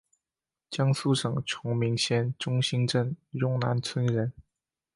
[0.71, 4.33] 江苏省崇明县中兴镇永南村人。